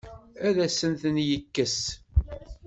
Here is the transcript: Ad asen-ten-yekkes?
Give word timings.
Ad 0.47 0.57
asen-ten-yekkes? 0.65 1.77